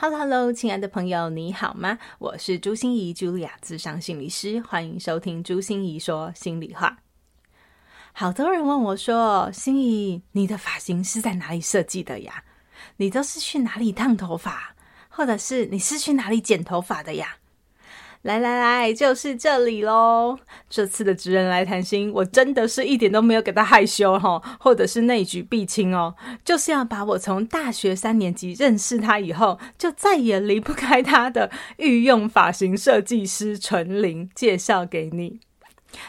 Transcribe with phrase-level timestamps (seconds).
[0.00, 1.98] Hello，Hello，亲爱的朋友，你好吗？
[2.20, 6.98] 我是朱心怡，Julia，咨商心理师，欢迎收听朱心怡说心里话。
[8.12, 12.44] 好多人问我说：“心怡，你的发型是在哪里设计的呀？
[12.98, 14.76] 你都是去哪里烫头发，
[15.08, 17.38] 或者是你是去哪里剪头发的呀？”
[18.22, 20.38] 来来来，就是这里喽！
[20.68, 26.14] 这次的职人来谈心，我真的是一点都没有给他害羞哈，或者是内举避亲哦，
[26.44, 35.40] 就是要把我从大学三年级认识他以后，就再也离不开他的御用发型设计师纯琳介绍给你。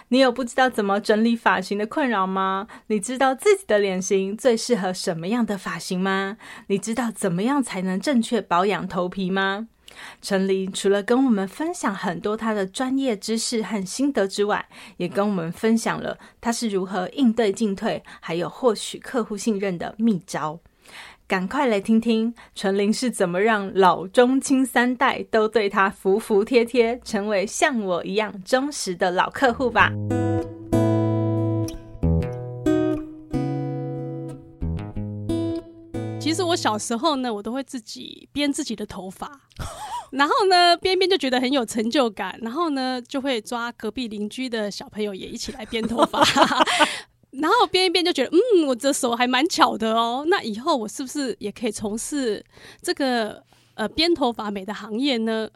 [0.10, 2.68] 你有不知道怎么整理发型的困扰吗？
[2.88, 6.38] 你知道自己的脸型最适合什么样的发型吗？
[6.68, 9.68] 你知道怎么样才能正确保养头皮吗？
[10.22, 20.60] 陈琳除了跟我们分享很多他的专业知识和心得之外，也跟我们分享了他是如何应对进退，还有获取客户信任的秘招。
[21.28, 29.92] 赶快来听听陈琳是怎么让老中青三代都对他服服帖帖，成为像我一样忠实的老客户吧。
[36.30, 39.42] 其实我小时候呢，我都会自己编自己的头发，
[40.12, 46.24] 然后呢编编就觉得很有成就感，然后呢就会抓隔壁邻居的小朋友也一起来编头发，
[47.32, 52.46] 然后编一编就觉得嗯，我这手还蛮巧的哦，那以后我是不是也可以从事
[52.80, 53.44] 这个
[53.74, 55.50] 呃编头发美的行业呢？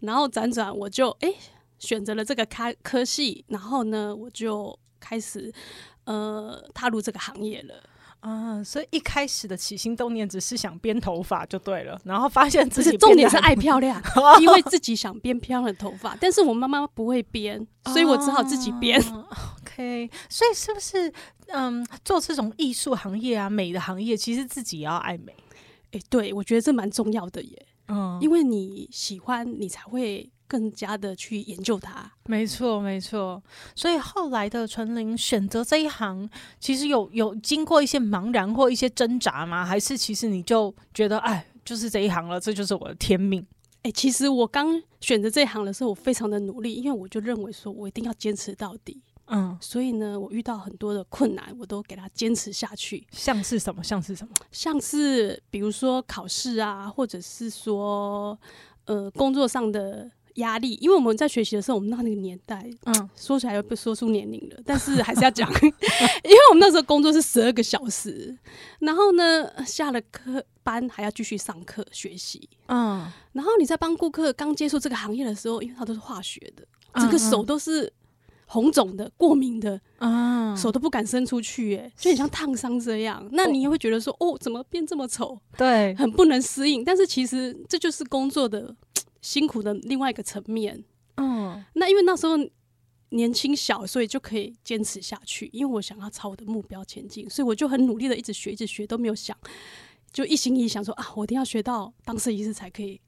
[0.00, 1.32] 然后辗转我就哎
[1.78, 5.54] 选择了这个科科系，然后呢我就开始
[6.02, 7.74] 呃踏入这个行业了。
[8.20, 14.02] 啊，所以一开始的起心动念只是想编头发就对了，然后发现自己是重点是爱漂亮，
[14.40, 19.00] 因为自己想编漂亮的头发，但是我妈妈不会编，所以我只好自己编。
[19.00, 19.28] 啊、
[19.62, 21.12] OK，所以是不是
[21.48, 25.32] 嗯，做这种艺术行业啊，美的行业，其实自己也要爱美？
[25.92, 27.66] 哎、欸，对，我觉得这蛮重要的耶。
[27.88, 30.30] 嗯，因为你喜欢，你才会。
[30.48, 33.42] 更加的去研究它，没错没错。
[33.74, 36.30] 所以后来的纯琳选择这一行，
[36.60, 39.64] 其实有有经过一些茫然或一些挣扎吗？
[39.64, 43.44] 还是其实你就觉得，哎，就是这一行了，这就是我的天命？
[43.78, 49.02] 哎、欸，其实我刚选择这一行的时候，我非常的努力，因为我就认为说我一定要坚持到底。
[49.26, 53.06] 嗯，所以呢，我遇到很多的困难，我都给他坚持下去。
[53.10, 53.82] 像是什么？
[53.82, 54.34] 像是什么？
[54.50, 58.38] 像是比如说考试啊，或者是说
[58.86, 60.10] 呃工作上的。
[60.36, 68.36] 压力，因为我们在学习的时候，我们那那个年代，嗯，说起来又不说出年龄了，但是还是要讲， 因为我们那时候工作是十二个小时，
[68.80, 76.62] 然后呢，下了课班还要继续上课学习，嗯，然后你在帮顾客刚接触这个行业的时候，因为他都是化学的，
[77.00, 77.90] 这个手都是
[78.46, 83.28] 红肿的、过敏的，啊，手都不敢伸出去，哎，就很像烫伤这样。
[83.32, 85.38] 那你也会觉得说，哦，怎么变这么丑？
[85.56, 86.82] 对，很不能适应。
[86.82, 88.74] 但是其实这就是工作的。
[89.22, 90.84] 辛苦的另外一个层面，
[91.16, 92.36] 嗯，那因为那时候
[93.08, 95.50] 年轻小，所以就可以坚持下去。
[95.52, 99.36] 因为我想要朝我的目标前进，所以我就很努力的一直学，一直学，都没有想，
[100.12, 103.00] 就一心一意想说啊，我一定要学到当设计师才可以，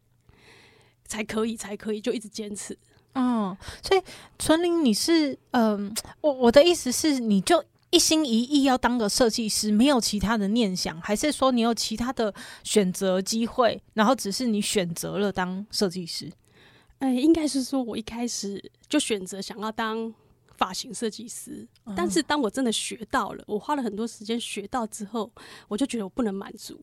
[1.05, 2.77] 才可以，才可以，就一直坚持。
[3.15, 4.03] 嗯，所以
[4.39, 7.65] 纯玲，你是嗯，我我的意思是，你就。
[7.91, 16.31] 一心一意要当个设计师，没有其他的念想，还是说你有其他的选择机会，然后只是你选择了当设计师？
[16.99, 20.13] 哎、欸，应该是说我一开始就选择想要当
[20.59, 25.33] 发型设计师，嗯，但是当我真的学到了，我花了很多时间学到之后，
[25.67, 26.79] 我就觉得我不能满足，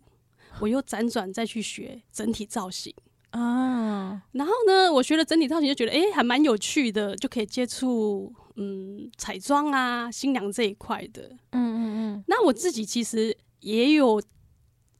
[0.59, 2.91] 我又辗转再去学整体造型。
[3.35, 11.23] 啊，然后呢，我学了整体造型，就觉得哎、欸，还蛮有趣的，就可以接触嗯彩妆啊、新娘这一块的。
[11.51, 12.23] 嗯嗯嗯。
[12.27, 14.21] 那我自己其实也有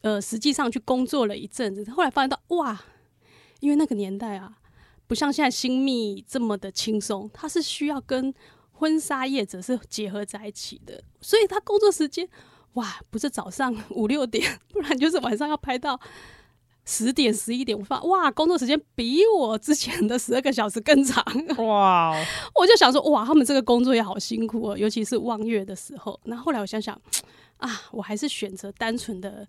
[0.02, 2.78] 呃，实际上去工作了一阵子，后来发现到哇，
[3.62, 4.58] 因为那个年代啊，
[5.08, 8.34] 不像现在新密这么的轻松，它是需要跟
[8.74, 12.28] 婚纱业者是结合在一起的，所以他工作时间
[12.74, 15.98] 哇，不是早上五六点， 不然就是晚上要拍到。
[16.86, 21.24] 十点十一点，我发哇，工作时间比我之前的十二个小时更长
[21.66, 22.14] 哇！
[22.54, 26.20] 我就想说哇，他们这个工作也好辛苦哦，尤其是望月的时候。
[26.26, 27.00] 那后来我想想
[27.58, 29.48] 啊，我还是选择单纯的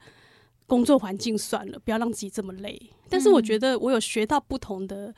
[0.67, 2.81] 工作环境算了，不要让自己这么累。
[3.09, 5.15] 但是我觉得我有学到不同的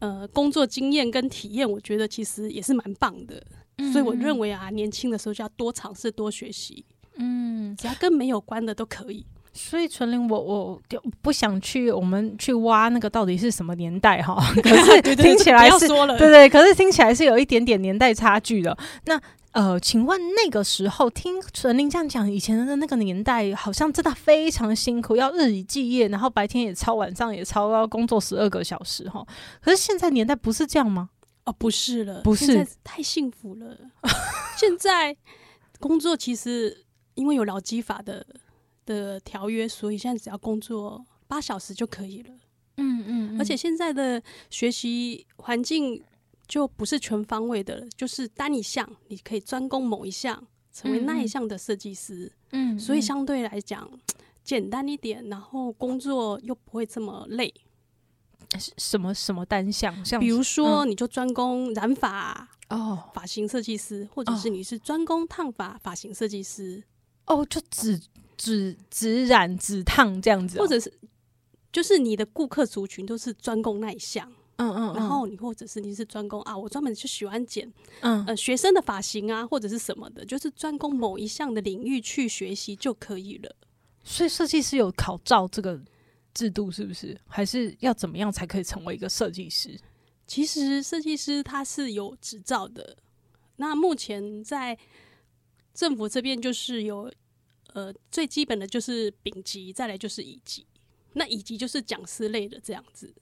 [0.00, 3.42] 呃工作经验跟体验，我觉得其实也是蛮棒的。
[3.78, 6.84] 嗯、所以我认为啊，年轻的时候就要多尝试、多学习。
[7.16, 9.24] 嗯，只要跟没有关的都可以。
[9.56, 14.36] 所以纯玲，我我就不想去，我们去挖那个到底是什么年代哈？
[14.62, 18.76] 可是听起来是，对对，可是听起来是有一点点年代差距的。
[19.06, 19.18] 那
[19.52, 29.26] 呃，请问那个时候听纯玲这样讲，以前的那个年代好像真的非常辛苦，要日以继夜，然后白天也超，晚上也超，要工作十二个小时哈。
[29.62, 31.08] 可是现在年代不是这样吗？
[31.44, 33.74] 哦，不是了，不是，太幸福了。
[34.58, 35.16] 现在
[35.80, 38.26] 工作其实因为有劳基法的。
[38.86, 42.30] 的条约，所以现在只要工作八小时就可以了。
[42.78, 46.02] 嗯嗯，而且现在的学习环境
[46.46, 52.30] 就不是全方位的了，就是单一项，你可以专攻某一项，成为那一项的设计师。
[52.52, 53.90] 嗯，所以相对来讲
[54.44, 57.52] 简单一点，然后工作又不会这么累。
[58.76, 60.04] 什么什么单项？
[60.04, 66.84] 像比如说，你就专攻染发哦，发型设计师，或者是你是专攻烫发发型设计师
[67.26, 68.00] 哦，就只。
[68.36, 70.92] 只只染只烫这样子，或者是
[71.72, 83.56] 就是你的顾客族群都是专攻那一项，嗯嗯，然后你或者是你是专攻啊，我专门就喜欢剪，嗯呃学生的发型啊，或者是什么的，就是专攻某一项的领域去学习就可以了。
[84.04, 85.80] 所以设计师有考照这个
[86.32, 87.18] 制度是不是？
[87.26, 89.78] 还是要怎么样才可以成为一个设计师？
[90.26, 92.96] 其实设计师他是有执照的，
[93.56, 94.78] 那目前在
[95.74, 97.10] 政府这边就是有。
[97.76, 100.64] 呃，最基本的就是丙级，再来就是乙级。
[101.12, 103.12] 那乙级就是讲师类的这样子。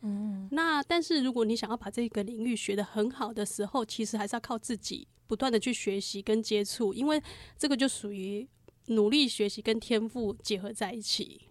[0.00, 7.22] 嗯，那但是如果你想要把这个领域学得很好的时候，其实还是要靠自己不断的去学习跟接触，因为
[7.58, 8.48] 这个就属于
[8.86, 11.42] 努力学习跟天赋结合在一起。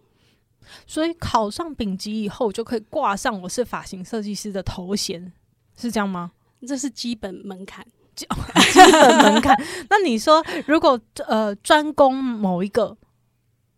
[0.84, 5.32] 所以考上丙级以后，就可以挂上我是发型设计师的头衔，
[5.76, 6.32] 是这样吗？
[6.66, 7.86] 这是基本门槛。
[8.72, 9.54] 基本门槛。
[9.90, 12.96] 那你说，如果呃专攻某一个，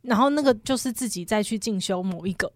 [0.03, 2.51] 然后那个就是自己再去进修某一个，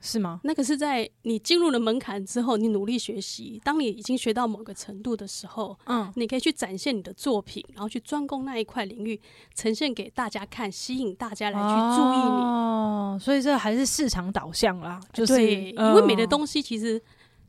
[0.00, 0.40] 是吗？
[0.44, 3.60] 那个是在你进入了门槛之后，你努力学习。
[3.64, 9.20] 当你已经学到某个程度的时候，嗯，你可以去展现你的作品，然后去专攻那一块领域，
[9.54, 12.42] 呈现给大家看，吸引大家来去注意你。
[12.42, 17.02] 哦，所以这还是市场导向啦，就是对，因为美的东西其实。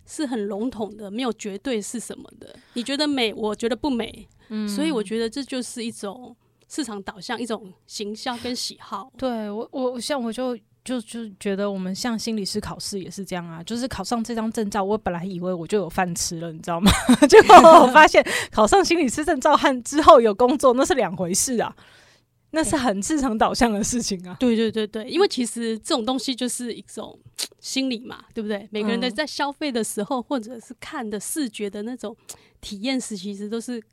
[0.07, 2.56] 是很笼统的，没有绝对是什么的。
[2.74, 6.36] 你觉得美，我觉得不美，嗯，所以我觉得这就是一种
[6.69, 9.12] 市场导向，一种行销跟喜好。
[9.18, 16.89] 对我，我像我就就就觉得我们像心理师考试也是这样啊，就是考上这张证照，我本来以为我就有饭吃了，你知道吗？
[17.30, 21.75] 结果我发现考上心理师证照和之后有工作那是两回事啊。
[22.52, 24.36] 那是很市场导向的事情啊！
[24.40, 27.20] 对对对对，因为其实这种东西就是一种
[27.60, 28.68] 心理嘛，对不对？
[28.72, 32.16] 每个人的在消费的时候，或者是看的视觉的那种
[32.62, 33.84] 体验时，其实都是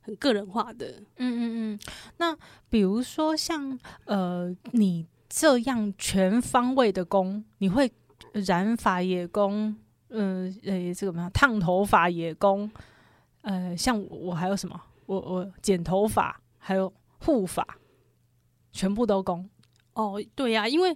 [0.00, 1.02] 很个人化的。
[1.16, 1.78] 嗯嗯嗯。
[2.18, 2.36] 那
[2.70, 7.90] 比如说像呃，你这样全方位的工，你会
[8.32, 9.74] 染发也工，
[10.08, 12.70] 嗯呃，呃，这个什么烫头发也工，
[13.42, 14.80] 呃，像我还有什么？
[15.06, 17.66] 我我剪头发，还有护发。
[18.74, 19.48] 全部都攻
[19.94, 20.90] 哦，对呀、啊，因为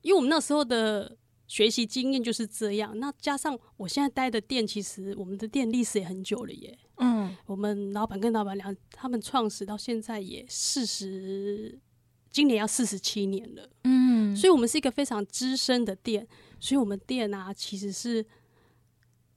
[0.00, 1.14] 因为我们那时候的
[1.46, 2.98] 学习经验就是这样。
[2.98, 6.78] 那加上我现在待的店，其实我们的店历史也很久了耶。
[6.96, 11.78] 嗯，我们老板跟老板娘他们创始到现在也四十，
[12.30, 13.68] 今年要四十七年了。
[13.84, 16.26] 嗯，所以我们是一个非常资深的店。
[16.58, 18.24] 所以我们店啊，其实是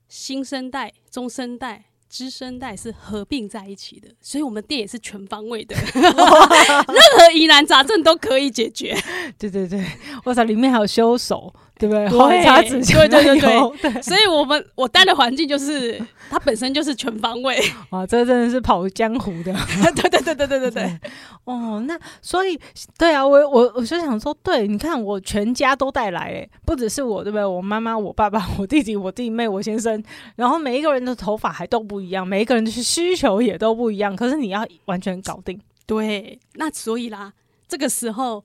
[0.08, 1.91] 新生代、中生代。
[2.12, 8.94] 资深代是合并在一起的，所以我们店也是全方位的， 任何疑难杂症都可以解决。
[9.38, 9.82] 对对对，
[10.24, 11.50] 我操，里面还有修手。
[11.82, 12.08] 对不对？
[12.08, 17.58] 对，擦纸对对对对，对，所以我们我待的环境就是它本身就是全方位
[17.90, 19.52] 啊，这真的是跑江湖的，
[19.96, 21.00] 对对对对对对对。
[21.42, 22.56] 哦，那所以
[22.96, 27.44] 对啊，我我我就想说，对，你看我全家都带来，诶，不只是我，对不对？
[27.44, 30.00] 我妈妈、我爸爸、我弟弟、我弟妹、我先生，
[30.36, 35.60] 然后每一个人的头发还都不一样，每一个人的需求也都不一样，可是你要完全搞定。
[35.84, 37.32] 对，那所以啦，
[37.66, 38.44] 这个时候。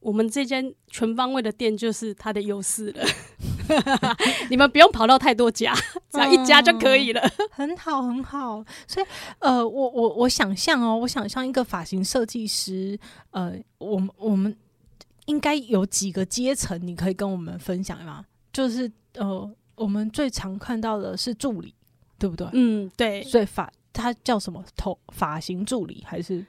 [0.00, 3.04] 我们这间全方位的店就是它的优势了，
[4.48, 5.74] 你们不用跑到太多家，
[6.10, 7.20] 只要一家就可以了。
[7.20, 8.64] 嗯，很好，很好。
[8.88, 9.06] 所以，
[9.40, 12.98] 呃，我我我想象哦，我想象一个发型设计师，
[13.32, 14.56] 呃，我们我们
[15.26, 18.24] 应该有几个阶层，你可以跟我们分享吗？
[18.52, 21.74] 就是呃，我们最常看到的是助理，
[22.18, 22.48] 对不对？
[22.54, 23.22] 嗯，对。
[23.24, 24.64] 所以发他叫什么？
[24.76, 26.42] 头发型助理还是？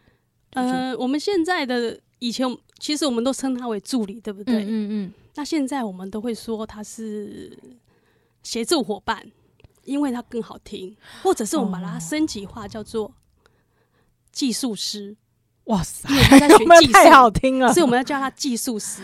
[0.51, 1.99] 呃，我们现在的。
[2.21, 2.47] 以前
[2.79, 4.63] 其实我们都称他为助理，对不对？
[4.63, 5.13] 嗯嗯，嗯。
[5.35, 7.57] 那现在我们都会说他是
[8.41, 9.29] 协助伙伴。
[9.83, 13.11] 因为他更好听，或者是我们把它升级化，叫做
[14.31, 15.17] 技术师。
[15.65, 19.01] 哇塞，因为他在学技术， 太好听了，所以我们要叫他技术师。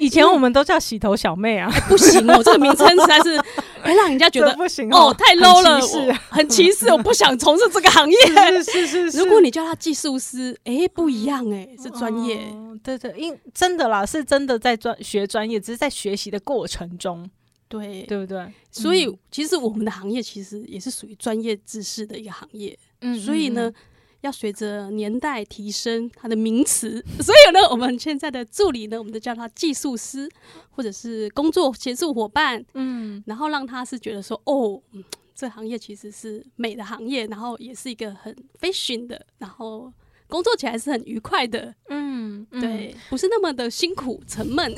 [0.00, 3.38] 以前我们都叫洗头小妹啊，欸、不行哦，这个名称实在是
[3.82, 5.78] 会 让人家觉得不行哦，太 low 了，
[6.30, 8.16] 很歧视，我不想从事这个行业。
[8.64, 12.76] 是是是，是，如果你叫他技术师，哎、欸，不一样哎、欸，是专业、哦。
[12.82, 17.28] 对对，因真的啦，是真的在专学专业，只是在学习的过程中，
[17.68, 18.50] 对对不对？
[18.70, 22.76] 所以、嗯、其实我们的行业其实也是属于专业知识的一个行业。
[23.02, 23.68] 嗯，所以呢。
[23.68, 23.74] 嗯
[24.22, 30.28] 要随着年代提升它的名词， 所以呢，我们现在的助理呢，我们都叫他技术师，
[30.70, 35.02] 或者是工作协助伙伴，嗯，然后让他是觉得说，哦，嗯，
[35.34, 39.92] 这行业其实是美的行业，然后也是一个很 fashion 的，然后
[40.28, 44.74] 工作起来是很愉快的，嗯，对，不是那么的辛苦沉闷。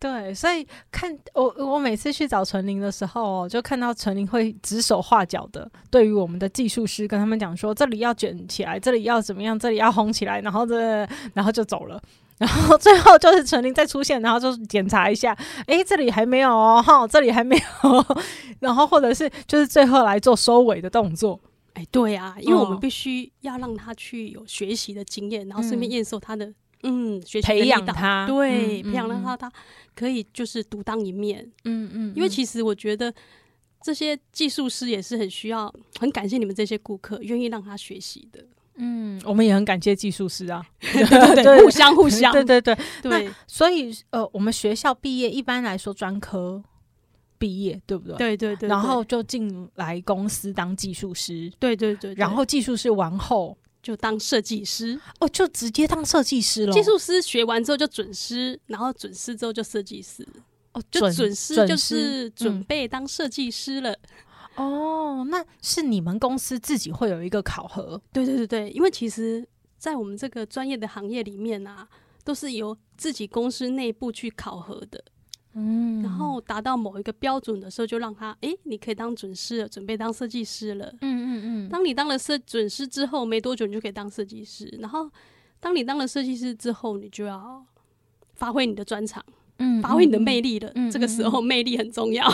[0.00, 12.00] 对，所以看我，我每次去找陈林的时候，就看到陈林会指手画脚的，对于我们的技术师跟他们讲说，这里要卷起来，这里要怎么样，这里要红起来，然后这，然后就走了，
[12.38, 18.06] 然后最后就是陈林再出现，然后就检查一下，诶，这里还没有哦，哈，这里还没有，
[18.60, 21.38] 然后或者是就是最后来做收尾的动作，
[21.74, 26.50] 哎，对啊，因为我们必须要让他去有学习的经验，然后顺便验收他的。
[26.82, 29.52] 嗯，培养他，对，培养让他他
[29.94, 31.50] 可以就是独当一面。
[31.64, 33.12] 嗯嗯，因为其实我觉得
[33.82, 38.44] 这些技术师也是很需要，很感谢你们这些顾客愿意让他学习的。
[38.76, 42.76] 嗯，我们也很感谢技术师啊， 对对对，互相互相，对对对。
[43.02, 43.30] 对。
[43.46, 46.62] 所以呃，我们学校毕业一般来说专科
[47.36, 48.16] 毕业，对不对？
[48.16, 53.56] 对对对，然后就进来公司当技术师，对对对，然后技术师完后。
[53.82, 56.72] 就当设计师哦，就直接当设计师了。
[56.72, 60.26] 技术师学完之后就准师，然后准师之后就设计师。
[60.72, 63.92] 哦，就准师就是准备当设计师了。
[64.56, 64.66] 嗯。
[64.66, 68.00] 哦，那是你们公司自己会有一个考核？
[68.12, 69.46] 对对对对，因为其实，
[69.78, 71.88] 在我们这个专业的行业里面啊，
[72.24, 75.02] 都是由自己公司内部去考核的。
[75.54, 80.86] 嗯，然后达到某一个标准的时候，就让他哎，你可以当准师了，准备当设计师了。
[81.00, 81.68] 嗯嗯嗯。
[81.68, 84.66] 当你当了设准师之后，没多久你就可以当设计师。
[84.80, 85.10] 然后，
[85.58, 87.64] 当你当了设计师之后，你就要
[88.34, 89.24] 发挥你的专长，
[89.58, 90.70] 嗯，发挥你的魅力了。
[90.74, 92.26] 嗯，这个时候魅力很重要。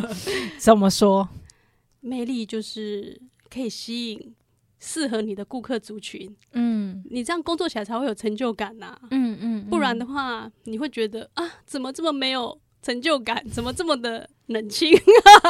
[0.58, 1.28] 怎么说？
[2.00, 3.20] 魅力就是
[3.50, 4.34] 可以吸引
[4.78, 6.36] 适合你的顾客族群。
[6.52, 8.96] 嗯，你这样工作起来才会有成就感呐。
[9.10, 9.66] 嗯嗯。
[9.70, 12.58] 不然的话，你会觉得啊，怎么这么没有？
[12.82, 14.92] 成就感 怎么这么的冷清？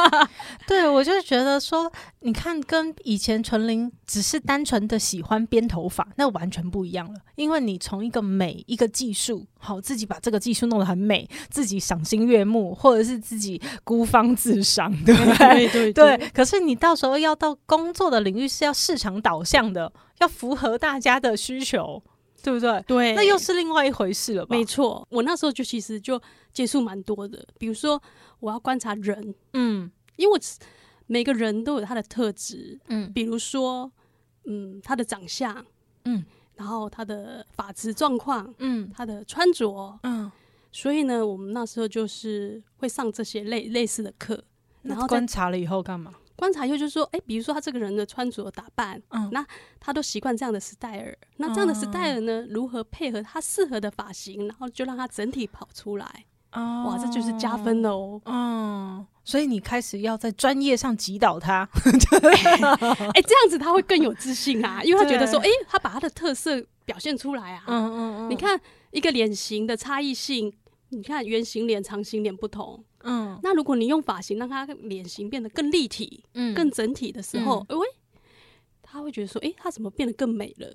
[0.67, 1.91] 对，我就觉得说，
[2.21, 7.19] 你看，跟以前纯玲只是单纯的喜欢编头发，那完全不一样了。
[7.35, 15.67] 因为你从一个美，一个技术，好，自己把这个技术弄得很美，自己赏心悦目，或者是自己孤芳自赏，对不对？
[15.69, 16.29] 对对对，对。
[16.29, 22.01] 可是你到时候要到工作的领域是要市场导向的，要符合大家的需求。
[22.43, 22.81] 对不对？
[22.87, 24.55] 对，那又是另外一回事了吧？
[24.55, 26.21] 没错，我那时候就其实就
[26.53, 28.01] 接触蛮多的，比如说
[28.39, 30.39] 我要观察人，嗯，因为我
[31.07, 33.91] 每个人都有他的特质，嗯，比如说，
[34.45, 35.65] 嗯，他的长相，
[36.05, 36.23] 嗯，
[36.55, 40.31] 然后他的发质状况，嗯，他的穿着，嗯，
[40.71, 44.43] 所以呢，我们那时候就是会上这些类类似的课，
[44.83, 46.13] 然后观察了以后干嘛？
[46.37, 49.43] 观察以后就是说，哎、欸，比如说他这个人的穿着打扮，嗯，那
[49.79, 68.59] 他都习惯这样的 style，那这样的 style 呢，嗯、如何配合他适合的发型，然后就让他整体跑出来，哦，哇，这就是加分的哦，嗯，所以你开始要在专业上击倒他， 哎、这样子他会更有自信啊， 因为他觉得说，哎、欸，他把他的特色表现出来啊，嗯嗯嗯，你看
[68.91, 70.53] 一个脸型的差异性，
[70.89, 72.83] 你看圆形脸、长形脸不同。
[73.07, 78.19] 嗯，那如果你用发型让他脸型变得更立体、嗯，更整体的时候，喂、嗯，
[78.83, 80.69] 他会觉得说，哎、欸，他怎么变得更美了？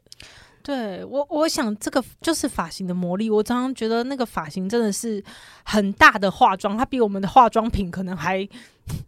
[0.63, 3.29] 对我，我想这个就是发型的魔力。
[3.29, 5.23] 我常常觉得那个发型真的是
[5.65, 8.45] 很大的化妆，它比我们的化妆品可能还，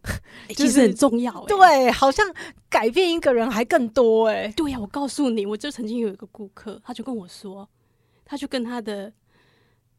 [0.50, 1.46] 就是、其实很重要、欸。
[1.46, 2.26] 对，好像
[2.68, 4.52] 改变一个人还更多哎、欸。
[4.56, 7.68] 对呀、啊，我告诉你，我就曾经有一个顾客，他就跟我说，
[8.24, 9.12] 他就跟他的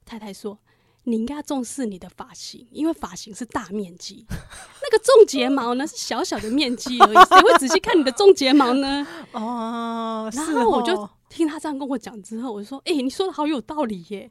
[0.06, 0.60] 太太说。
[1.06, 9.08] 你应该要重视你的发型，因为发型是大面积， 那个种睫毛呢是小小的面积而已， 谁会仔细看你的种睫毛呢？
[9.32, 14.30] 哦，然后我就听他这样跟我讲之后，我就说：“哎、欸，你说的好有道理耶，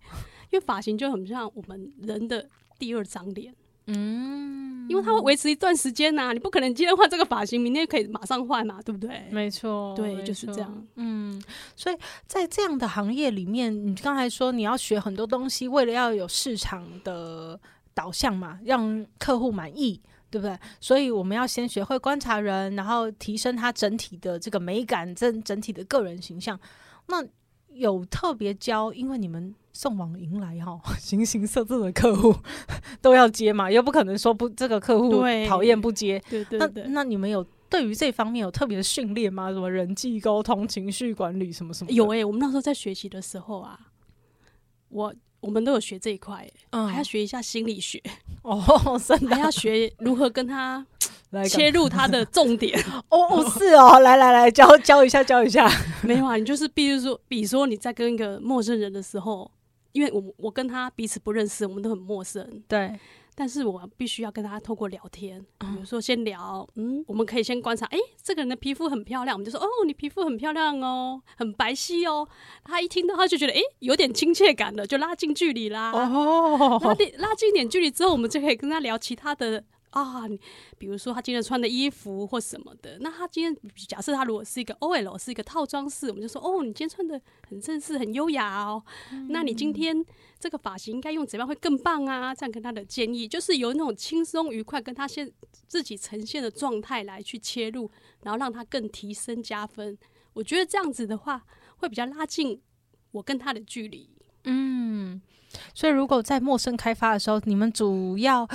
[0.51, 3.55] 因为发型就很像我们人的第二张脸。”
[3.87, 9.29] 嗯，因为它会维持一段时间呐、啊，你不可能今天换这个发型，明天可以马上换嘛，对不对？
[9.31, 10.87] 没错，对，就是这样。
[10.97, 11.43] 嗯，
[11.77, 17.61] 所以在这样的行业里面，你刚才说你要学很多东西，为了要有市场的
[17.93, 20.01] 导向嘛，让客户满意，
[20.31, 20.59] 对不对？
[20.81, 26.59] 所以我们要先学会观察人，然后提升他整体的这个美感，整整体的个人形象。
[27.09, 27.23] 那
[27.69, 32.35] 有特别教，因为你们送往迎来哈， 形形色色的客户
[33.03, 36.19] 都要接嘛，又不可能说不这个客户讨厌不接。
[36.31, 36.85] 对对对。
[36.85, 39.51] 那那你们有对于这方面有特别的训练吗？
[39.51, 41.91] 什么人际沟通、情绪管理什么什么？
[41.93, 43.79] 有诶、欸，我们那时候在学习的时候啊，
[44.89, 45.15] 我。
[45.41, 48.03] 我们都有学这一块，嗯，还要学一下心理学
[48.41, 48.59] 哦，
[49.07, 50.83] 真的还要学如何跟他
[51.51, 55.71] 切入他的重点哦，是哦，来来来教教一下教一下，
[56.03, 59.51] 没有啊，你就是比如说，比如说你在跟一个陌生人的时候，
[59.95, 62.93] 因为我我跟他彼此不认识，我们都很陌生，对。
[63.37, 72.29] 但是我必须要跟他透过聊天，比如说先聊，嗯，我们可以先观察，哎、欸，这个人的皮肤很漂亮，我们就说，哦，你皮肤很漂亮哦，很白皙哦。
[72.63, 75.91] 他一听到，他就觉得，哎、欸，有点亲切感了，就拉近距离啦。
[75.91, 79.65] 哦，拉近拉近一点距离之后，我们就可以跟他聊其他的。
[79.95, 80.25] 啊，
[80.77, 83.57] 比如说他今天穿的衣服或什么的，那他今天
[83.89, 88.85] 假设他如果是一个 OL，是一个套装式，我们就说哦，你今天穿的很正式、很优雅哦。
[89.13, 90.05] 嗯、那你今天
[90.41, 92.35] 这个发型应该用怎样会更棒啊？
[92.35, 95.31] 这样跟他的建议，就是由那种轻松愉快跟他现
[95.69, 97.89] 自己呈现的状态来去切入，
[98.23, 99.97] 然后让他更提升加分。
[100.33, 101.47] 我觉得这样子的话，
[101.77, 102.61] 会比较拉近
[103.13, 104.11] 我跟他的距离。
[105.75, 105.77] 嗯。
[105.77, 108.49] 所以，如果在陌生开发的时候，你们主要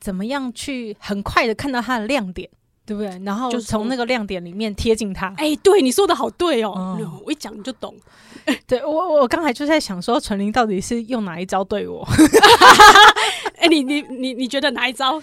[0.00, 2.48] 怎么样去很快的看到它的亮点，
[2.84, 3.22] 对不对？
[3.24, 5.28] 然后就从那个亮点里面贴近它。
[5.36, 7.94] 哎、欸，对，你说的好对哦，嗯、我一讲你就懂。
[8.66, 12.06] 对我，我刚才就在想说，陈琳到底是用哪一招对我？
[13.58, 15.22] 哎、欸，你你你你觉得哪一招？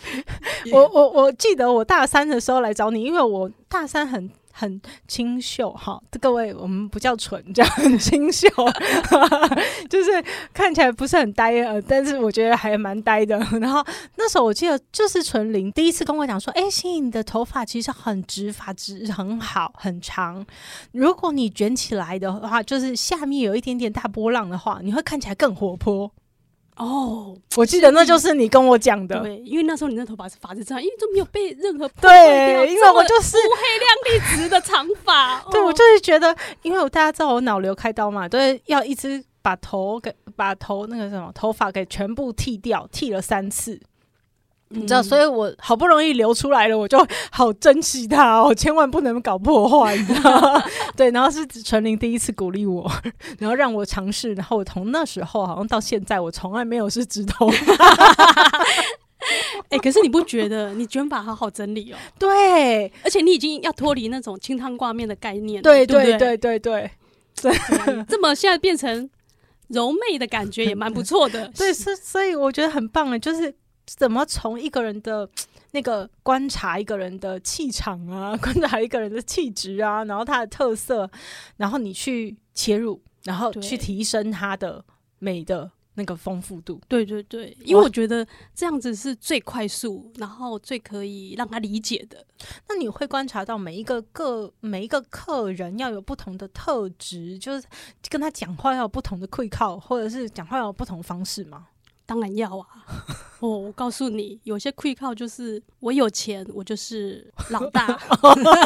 [0.72, 4.30] 我我我记得我大三的时候来找你，因为我大三很。
[4.56, 8.48] 很清秀哈，各位，我们不叫纯，叫很清秀，
[9.90, 13.36] 就是看起来不是很呆呃，但是我觉得还蛮呆的。
[13.60, 13.84] 然后
[14.16, 20.46] 那时候我记得就是纯玲第一次跟我讲说，哎、欸，欣怡你的头发其实很直发直很好，很长。
[20.92, 26.12] 如果你卷起来的话，就是下面有一点点大波浪的话，你会看起来更活泼。
[26.78, 43.80] 哦，我记得那就是你跟我讲的，对，因为那时候你那头发是发质这样，因为都没有被任何 对，因为我就是乌黑亮丽直的长发， 对，我就是觉得，因为我大家知道我脑瘤开刀嘛，对，要一直把头给把头那个什么头发给全部剃掉，剃了三次。
[44.74, 46.98] 你知道，所以我好不容易流出来了，我就
[47.32, 50.64] 好珍惜它哦，千万不能搞破坏，你知道吗？
[50.98, 52.92] 对，然后是陈琳第一次鼓励我，
[53.38, 57.50] 然后让我尝试，然后我从那时候好像到现在，我从来没有是直头。
[59.70, 61.98] 哎、欸，可是你不觉得你卷发好好整理哦？
[62.20, 66.92] 对，而且你已经要脱离那种清汤挂面的概念，对对对对对对，
[67.42, 69.10] 对，这么现在变成
[69.70, 71.50] 柔媚的感觉也蛮不错的。
[71.56, 73.54] 对，是所以我觉得很棒的，就是。
[73.86, 75.30] 怎么从一个人的
[75.72, 81.10] 那个观察一个人的气场啊， 观察一个人的气质啊，然后他的特色，
[81.58, 84.84] 然后你去切入，然后去提升他的
[85.20, 86.80] 美的那个丰富度。
[86.88, 92.24] 对对对，因为我觉得这样子是最快速，然后最可以让他理解的。
[92.70, 97.66] 那你会观察到每一个个每一个客人要有不同的特质，就是
[98.10, 101.68] 跟他讲话要有不同的气口，或者是讲话要有不同方式吗？
[102.06, 102.68] 当然要啊！
[103.40, 107.88] 哦，我告诉你，有些气口就是我有钱，我就是老大。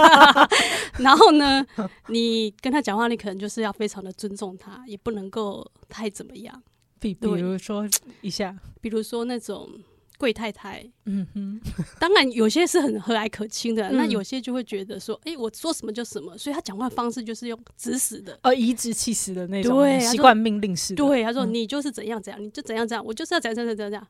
[1.00, 1.65] 然后呢，
[2.08, 6.63] 你跟他讲话，你可能就是要非常的尊重他，也不能够太怎么样。
[7.00, 7.88] 比比如说
[8.21, 9.69] 一下，比如说那种。
[10.17, 11.62] 贵太太，嗯哼，
[11.99, 21.03] 当然有些是很和蔼可亲的，嗯，那有些就会觉得说，哎，欸，我说什么就什么，所以他讲话方式就是用指使的，呃，颐指气使的那种，对，习惯命令式的。
[21.06, 24.08] 对，他说你就是怎样怎样，你就怎样怎样，我就是要怎样怎样怎样怎样，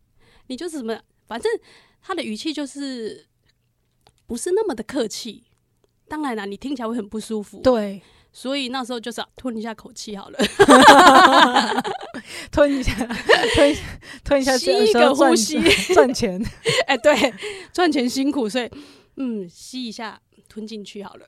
[0.47, 1.51] 你就是什么，反正
[2.01, 3.25] 他的语气就是
[4.25, 5.43] 不是那么的客气。
[6.07, 7.59] 当然啦，你听起来会很不舒服。
[7.61, 8.01] 对。
[8.31, 10.37] 所以那时候就是吞一下口气好了，
[12.51, 12.93] 吞一下，
[13.55, 13.75] 吞
[14.23, 15.59] 吞一下，吸一个呼吸
[15.93, 16.39] 赚钱。
[16.85, 17.33] 哎、欸，对，
[17.73, 18.69] 赚钱辛苦，所以
[19.15, 21.25] 嗯，吸一下，吞进去好了。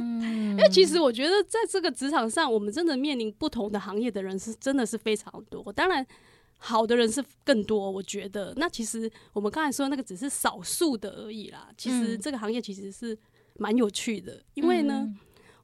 [0.00, 5.72] 因为其实我觉得，在这个职场上，我们真的面临不同的行业的人是真的是非常多。
[5.72, 6.06] 当然，
[6.58, 7.90] 好的人是更多。
[7.90, 11.68] 我觉得，那其实我们刚才说的那个只是少数的而已啦。
[11.76, 13.18] 其实这个行业其实是
[13.56, 15.08] 蛮有趣的，因为呢。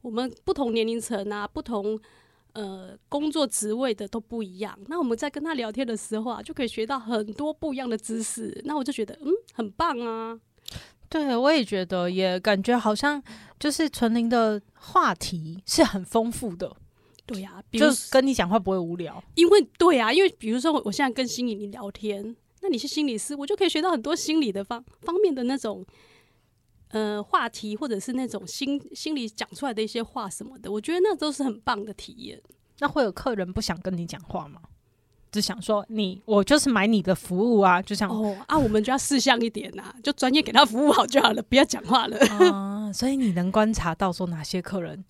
[0.07, 1.99] 我们不同年龄层啊，不同
[2.53, 4.79] 呃工作职位的都不一样。
[4.87, 8.62] 那我们在跟他聊天的时候啊，就可以学到很多不一样的知识。
[8.64, 10.38] 那我就觉得，嗯，很棒啊。
[11.09, 13.21] 对，我也觉得，也感觉好像
[13.59, 16.77] 就是纯玲的话题是很丰富的。
[17.27, 19.21] 对呀、啊，就跟你讲话不会无聊。
[19.35, 22.37] 因为对啊，因为比如说我现在跟心理你聊天。
[22.62, 25.85] 那你是心理师，我就可以学到很多心理的方方面的那种
[26.88, 32.40] 呃话题，或者是那种心心里讲出来的一些话什么的，我觉得那都是很棒的体验。
[32.79, 34.61] 那会有客人不想跟你讲话吗？
[35.33, 42.16] 只想说你，我就是买你的服务啊，就像哦啊，我们就要识相一点呐、啊，就专业给他服务好就好了，不要讲话了。
[42.53, 45.05] 啊， 所以你能观察到说哪些客人？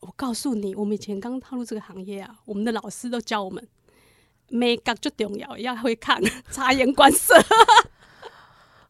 [0.00, 3.66] 我告诉你，我们以前刚踏入这个行业啊，我们的老师都教我们，
[4.48, 7.34] 美感最重要，要会看， 察言观色。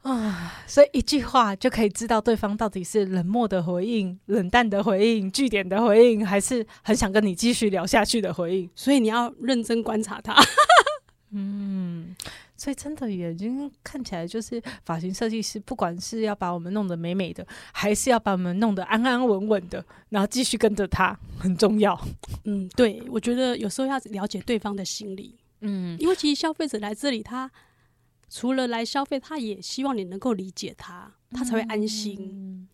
[0.07, 8.71] 啊， 所以一句话就可以知道对方到底是冷漠的回应、冷淡的回应、据点的回应，还是很想跟你继续聊下去的回应。
[8.77, 10.33] 所以你要认真观察他。
[11.33, 12.15] 嗯，
[12.57, 22.01] 所以真的眼睛看起来就是发型设计师，不管是要把我们弄得美美的，还是要把我们弄得安安稳稳的，然后继续跟着他，很重要。
[22.47, 25.35] 嗯，对，我觉得有时候要了解对方的心理。
[25.63, 27.51] 嗯，因为其实消费者来这里，他。
[28.29, 32.19] 除了来消费，他也希望你能够理解他，他才会安心。
[32.21, 32.69] 嗯，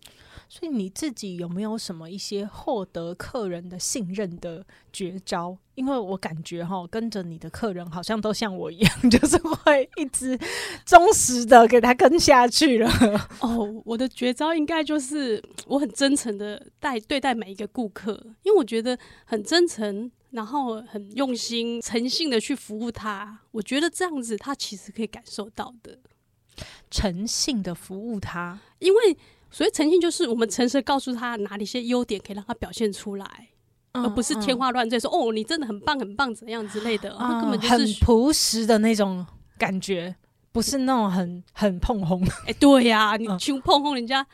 [0.49, 5.57] 所以你自己有没有什么一些获得客人的信任的绝招？
[5.75, 10.39] 因为我感觉哈，跟着你的客人好像都像我一样，就是会一直
[10.85, 12.91] 忠实的给他跟下去了。
[13.41, 18.13] 哦，我的绝招应该就是我很真诚的待对待每一个顾客，
[18.43, 20.11] 因为我觉得很真诚。
[20.33, 25.99] 然后很用心、诚信的去服务他，我觉得这样子他其实可以感受到的。
[26.91, 29.17] 诚信的服务他，因为
[29.51, 33.49] 所谓诚信就是我们诚实告诉他哪里些优点可以让他表现出来，
[33.93, 39.27] 嗯、而不是天花乱坠说、嗯、哦，你真的很棒、很棒怎样之类的，嗯、他根本就是很朴实的那种
[39.59, 40.15] 感觉，
[40.51, 42.23] 不是那种很很碰红。
[42.45, 44.27] 哎、欸，对呀、啊，你去碰红人家，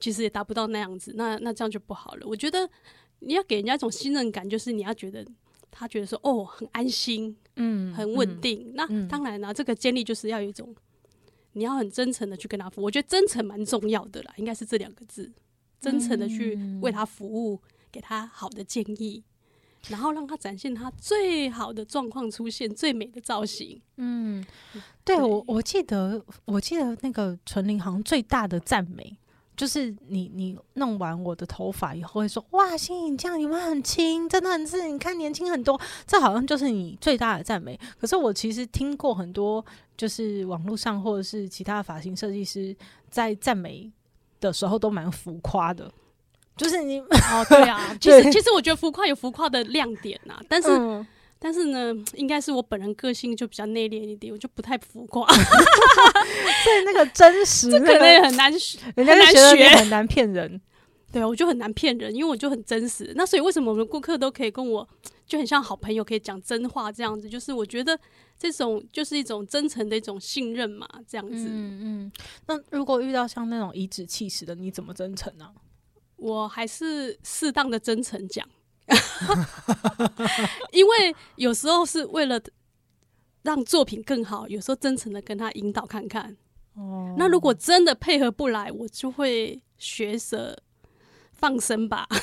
[0.00, 2.26] 其实也达不到那样子，那那这样就不好了。
[2.26, 2.68] 我觉得。
[3.20, 5.26] 你要给人家一种信任感，就是你要觉得
[5.70, 8.60] 他觉得说哦，很安心，嗯，很稳定。
[8.68, 10.74] 嗯、那当然了，这个建立就是要有一种，
[11.52, 12.84] 你要很真诚的去跟他服务。
[12.84, 15.30] 我觉得真诚蛮重要的啦，应该是这两个字，
[15.80, 19.22] 真诚的去为他服务，给他好的建议，
[19.88, 23.80] 然后让他展现他最好的状况出现，最美的造型。
[23.96, 24.44] 嗯，
[25.04, 29.16] 对，对我我记得我记得那个纯林好像最大的赞美。
[29.58, 37.76] 就是你，你弄完我的头发以后会说：“哇，心怡，这样你们很轻，真的很是，你看年轻很多。”这好像就是你最大的赞美。
[38.00, 39.62] 可是我其实听过很多，
[39.96, 42.74] 就是网络上或者是其他发型设计师
[43.10, 43.90] 在赞美
[44.38, 45.90] 的时候都蛮浮夸的。
[46.56, 50.68] 就是你哦，对啊， 其实其实我觉得浮夸有浮夸的亮点呐，但是。
[50.70, 51.04] 嗯
[51.38, 55.24] 但是呢，应该是我本人个性就比较内敛一点，我就不太浮夸。
[55.34, 60.60] 所以那个真实，这可能也很难学，人家觉得很难骗人。
[61.10, 63.12] 对，我就很难骗人，因为我就很真实。
[63.16, 64.86] 那所以为什么我们顾客都可以跟我
[65.26, 67.30] 就很像好朋友，可以讲真话这样子？
[67.30, 67.98] 就是我觉得
[68.38, 71.46] 这种就是一种真诚的一种信任嘛，这样子。
[71.48, 72.12] 嗯嗯。
[72.46, 75.48] 那如果遇到像那种颐指气使的，你怎么真诚呢？
[76.16, 78.46] 我还是适当的真诚讲。
[80.72, 82.40] 因为有时候是为了
[83.42, 86.36] 让作品更好，有时候真诚的跟他引导看看。
[86.74, 90.56] 哦，那如果真的配合不来，我就会学舍
[91.32, 92.06] 放生吧。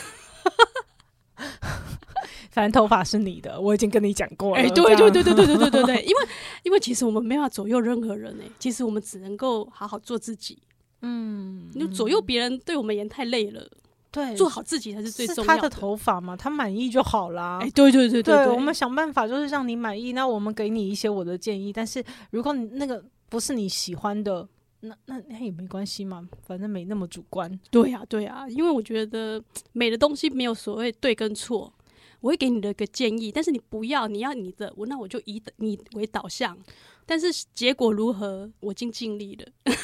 [2.51, 4.63] 反正头发是你的，我已经跟你讲过了。
[4.63, 6.27] 哎，对对对对对对对对对，因为
[6.63, 10.57] 因为其实我们没法左右任何人哎，其实我们只能够好好做自己。
[11.01, 13.69] 嗯，你左右别人对我们也太累了。
[14.15, 17.59] 对，做好自己才是最重要他的头发嘛，他满意就好啦。
[17.61, 20.13] 哎，对对对对，对，对，我们想办法就是让你满意。
[20.13, 22.01] 那我们给你一些我的建议，但是
[22.31, 24.47] 如果你那个不是你喜欢的，
[24.79, 27.59] 那那那也没关系嘛，反正没那么主观。
[27.69, 31.73] 对呀，对呀，因为我觉得美的东西没有所谓对跟错，
[32.21, 36.57] 我会给你的一个建议，但是你不要，你要你的，我那我就以你为导向，
[37.05, 39.45] 但是结果如何，我已经尽力了。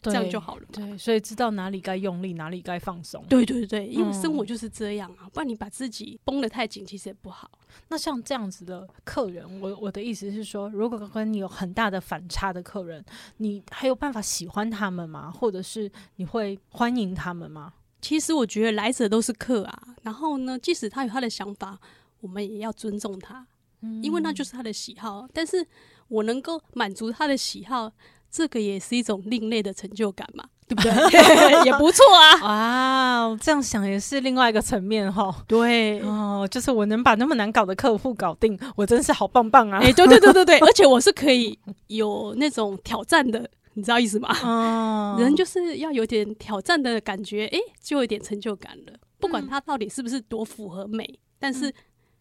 [0.00, 0.62] 这样就好了。
[0.72, 3.24] 对，所以知道哪里该用力，哪里该放松。
[3.28, 7.50] 对对对，因为生活就是这样啊，嗯、不然你把自己绷得太紧，其实也不好。
[7.88, 13.04] 那像这样子的客人，我我的意思是说，如果跟你有很大的反差的客人，
[13.38, 15.30] 你还有办法喜欢他们吗？
[15.30, 17.72] 或者是你会欢迎他们吗？
[18.00, 21.78] 其实我觉得来者都是客啊，然后呢，即使他有他的想法，
[22.20, 23.46] 我们也要尊重他，
[23.80, 25.26] 嗯、因为那就是他的喜好。
[25.32, 25.66] 但是
[26.08, 27.92] 我能够满足他的喜好。
[28.30, 30.92] 这个也是一种另类的成就感嘛，对不对？
[31.64, 32.46] 也不错啊！
[32.46, 35.34] 啊，这样想也是另外一个层面哈。
[35.46, 39.78] 对哦，就是我能把那么难搞的客户搞定，我真是好棒棒啊！
[39.82, 44.28] 哎，对对对对对， 而且我是可以有那种挑战的，你知道意思吗？
[44.44, 48.92] 哦，人就是要有点挑战的感觉，哎，就有点成就感了。
[49.18, 51.72] 不管他到底是不是多符合美，但是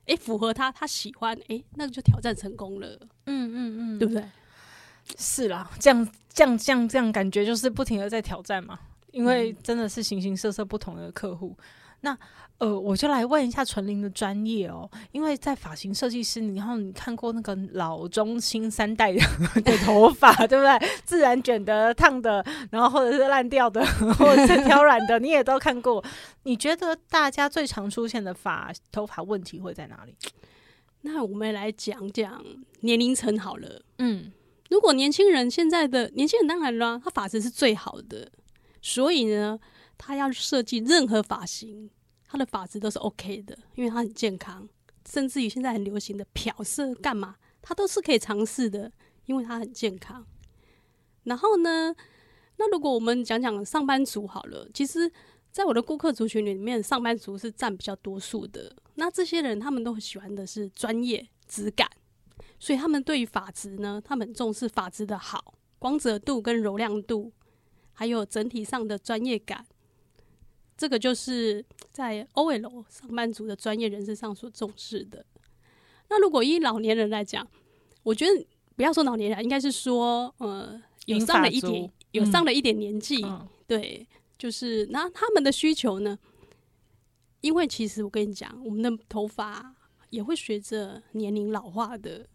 [0.08, 2.88] 哎，符合他，他喜欢，哎，那就挑战成功了。
[3.26, 4.24] 嗯嗯嗯，对不对？
[5.18, 8.80] 是啦，这样这样这样这样感觉就是不停的在挑战嘛，
[9.12, 11.56] 因为真的是形形色色不同的客户。
[12.02, 12.16] 那
[12.60, 19.20] 呃，我就来问一下纯玲的专业哦，因为在发型设计师，然后你看过那个老中青三代的
[19.62, 20.90] 的头发，对不对？
[21.04, 23.84] 自然卷的、烫的，然后或者是烂掉的，
[24.18, 26.04] 或者是挑染的，你也都看过。
[26.44, 30.16] 你觉得大家最常出现的发头发问题会在哪里？
[31.02, 32.44] 那我们来讲讲
[32.82, 33.82] 年龄层好了。
[34.00, 34.32] 嗯，
[34.70, 38.32] 如果年轻人现在的年轻人当然啦，他发质是最好的，
[38.82, 39.60] 所以呢，
[39.98, 41.90] 他要设计任何发型。
[42.30, 44.68] 他的发质都是 OK 的，因为他很健康，
[45.10, 48.92] 甚至于现在很流行的漂色干嘛，他都是可以尝试的，
[49.28, 50.26] 因为他很健康。
[51.24, 51.96] 然后呢，
[52.58, 55.10] 那如果我们讲讲上班族好了，其实
[55.54, 58.76] 在我的顾客族群里面，上班族是占比较多数的。
[58.96, 61.90] 那这些人他们都很喜欢的是专业质感，
[62.60, 67.32] 所以他们对于发质呢，他们重视发质的好、光泽度跟柔亮度，
[67.94, 69.66] 还有整体上的专业感。
[70.76, 75.26] 这个就是在 OL 上班族的专业人士上所重视的。
[76.10, 77.48] 那如果以老年人来讲，
[78.04, 86.18] 我觉得不要说老年人，应该是说，呃，有上了一点，有上了一点年纪，嗯、对，就是那他们的需求呢？
[87.42, 89.76] 因为其实我跟你讲，我们的头发
[90.10, 92.28] 也会随着年龄老化的，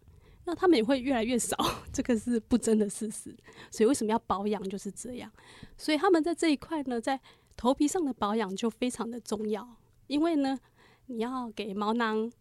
[0.45, 1.55] 那他们也会越来越少，
[1.91, 3.35] 这个是不争的事实。
[3.71, 5.31] 所以为什么要保养就是这样？
[5.77, 7.19] 所以他们在这一块呢，在
[7.55, 10.59] 头皮上的保养就非常的重要，因为呢，
[11.07, 12.31] 你要给毛囊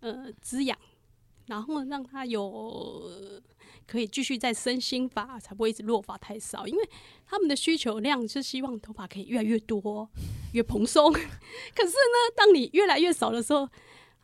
[0.00, 0.78] 呃滋养，
[1.46, 3.40] 然后让它有
[3.86, 6.66] 可以继续再生新发，才不会一直落发太少。
[6.66, 6.88] 因为
[7.26, 10.08] 他们的需求量是希望头发可以越来越多，
[10.52, 11.12] 越蓬松。
[11.12, 13.68] 可是呢，当你越来越少的时候，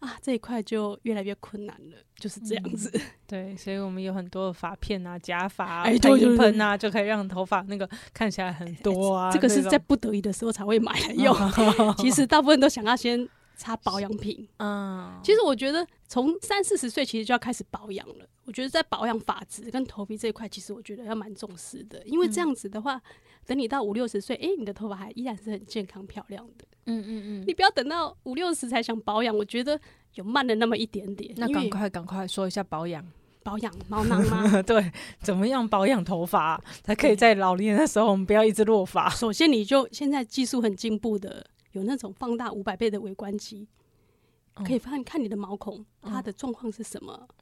[0.01, 2.91] 啊，这一块就越来越困难了，就是这样子。
[2.95, 9.33] 嗯、 对，所以我们有很多的发片啊、假发啊、喷一喷啊，就可以让头发那个看起来很多啊。
[9.33, 11.35] 这个是在不得已的时候才会买来用。
[11.99, 14.49] 其实大部分都想要先擦保养品。
[14.59, 18.25] 嗯，其实我觉得从三四十岁其实就要开始保养了。
[18.45, 23.03] 我觉得在保养发质跟头皮这一块，其实我觉得要蛮重视的，因为这样子的话，嗯、
[23.45, 26.65] 等你到五六十岁，哎，你的头发还依然是很健康漂亮的。
[26.89, 29.79] 嗯嗯嗯，你不要等到五六十才想保养，我觉得
[30.15, 31.33] 有慢了那么一点点。
[31.37, 33.07] 那赶快赶快说一下保养，
[33.43, 34.63] 保养毛囊吗？
[34.67, 39.09] 对，怎么样保养头发才可以在老年的时候我们不要一直落发？
[39.11, 43.69] 首先，你就现在技术很进步的，有那种放大五百倍的微观机，
[44.55, 47.35] 嗯、可以看看你的毛孔它的状况是什么，嗯、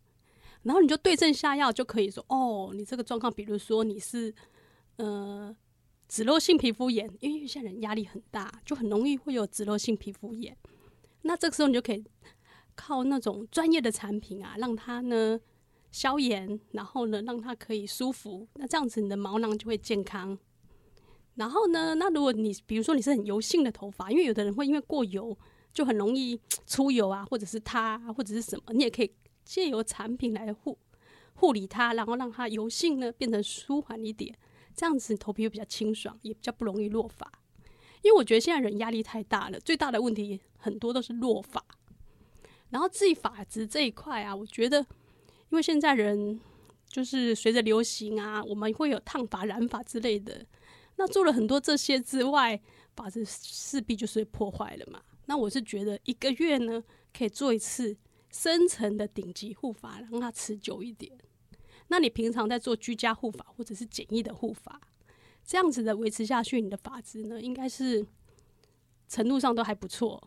[0.65, 4.35] 然后你就对症下药，就可以说哦，你这个状况，比如说你是
[4.97, 5.55] 呃。
[6.09, 10.57] 脂漏性皮肤炎，因为现在人压力很大，就很容易会有脂漏性皮肤炎。
[11.23, 12.05] 那这个时候你就可以
[12.75, 15.41] 靠那种专业的产品啊，让它呢
[15.91, 18.47] 消炎，然后呢让它可以舒服。
[18.55, 20.39] 那这样子你的毛囊就会健康。
[21.35, 25.37] 然后呢，那如果你比如说你是很油性的头发，因为有的人会因为过油
[25.73, 29.13] 就很容易出油啊，或者是塌，或者是什么，你也可以
[29.45, 30.79] 借由产品来护
[31.35, 34.35] 护理它，然后让它油性呢变成舒缓一点。
[34.77, 37.33] 这样子头皮会比较清爽，也比较不容易落发。
[38.03, 41.65] 因为我觉得现在人压力太大了，最大的问题很多都是落发。
[42.69, 44.79] 然后至于发质这一块啊，我觉得，
[45.51, 46.39] 因为现在人
[46.89, 50.45] 就是随着流行啊，我们会有烫发、染发之类的。
[50.97, 52.61] 那做了很多这些之外，
[52.95, 55.01] 发质势必就是破坏了嘛。
[55.27, 56.83] 那我是觉得一个月呢，
[57.17, 57.97] 可以做一次
[58.31, 61.13] 深层的顶级护发，让它持久一点。
[61.89, 64.81] 那你平常在做居家护发或者是简易的护发，
[65.47, 68.05] 这样子的维持下去，你的发质呢，应该是
[69.09, 70.23] 程度上都还不错。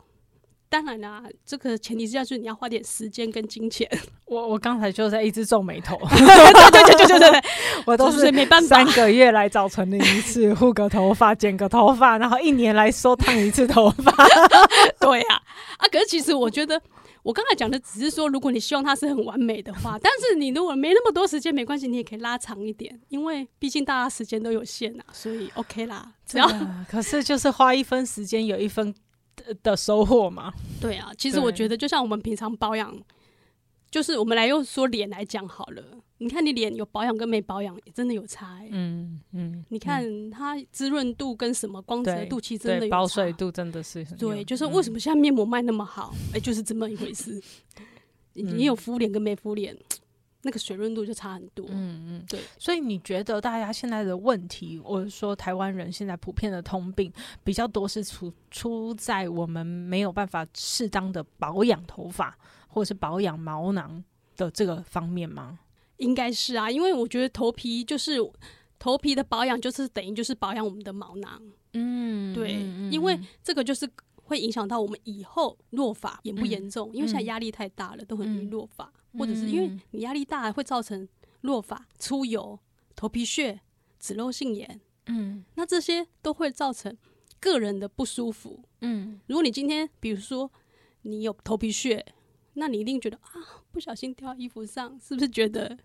[0.70, 3.90] 当然啦，这个前提之下是你要花点时间跟金钱。
[4.26, 7.42] 我我刚才就在一直皱眉头，对对对对对对，
[7.86, 14.14] 我都是没办法，三个月来找纯玲一次护个头发、剪个头发，然后一年来说烫一次头发。
[15.02, 15.42] 对呀，
[15.80, 16.82] 啊，可是其实我觉得。
[17.24, 26.14] 我刚才讲的只是说，如果你希望它是很完美的话，但是你如果没那么多时间，没关系，你也可以拉长一点，因为毕竟大家时间都有限啊，所以 OK 啦。
[26.26, 26.48] 只要
[26.90, 28.94] 可是就是花一分时间有一分
[29.64, 30.54] 的收获嘛。
[30.80, 32.98] 对啊，其实我觉得就像我们平常保养，
[33.92, 35.84] 就是我们来用说脸来讲好了。
[36.20, 38.60] 你看，你脸有保养跟没保养，也真的有差。
[38.70, 42.98] 嗯嗯，你看它滋润度跟什么光泽度，其实真的有差。
[42.98, 46.14] 保水度真的是很对，就是为什么现在面膜卖那么好？
[46.28, 47.42] 哎、嗯欸，就是这么一回事。
[48.34, 49.78] 你有敷脸跟没敷脸，
[50.42, 51.66] 那个水润度就差很多。
[51.70, 52.40] 嗯嗯，对。
[52.58, 57.10] 所以你觉得大家现在的问题，或者说台湾人现在普遍的通病，
[57.46, 64.04] 比较多是出出在我们没有办法适当的保养头发，或者是保养毛囊
[64.36, 65.60] 的这个方面吗？
[66.00, 68.18] 应该是啊，因为我觉得头皮就是
[68.78, 71.42] 头皮的保养，就是等于就是保养我们的毛囊。
[71.74, 76.90] 嗯，对，嗯因为这个就是会影响到我们以后落发严不严重。
[76.92, 81.08] 嗯、因为现在压力太大了，都很容易落发，嗯、或者是因为你压力大会造成
[81.42, 82.60] 落发、出油、
[82.96, 83.62] 头皮屑、
[84.00, 84.82] 脂漏性炎。
[85.08, 86.96] 嗯，那这些都会造成
[87.40, 88.64] 个人的不舒服。
[88.82, 90.52] 嗯，如果你今天比如说
[91.02, 92.06] 你有头皮屑，
[92.54, 95.78] 那你一定觉得啊，不小心掉衣服上，是不是觉得